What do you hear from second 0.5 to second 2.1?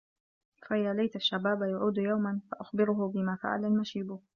فيا ليت الشباب يعود